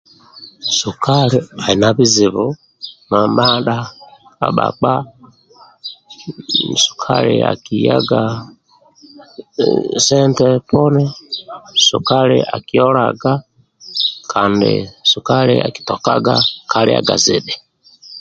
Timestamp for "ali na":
1.65-1.89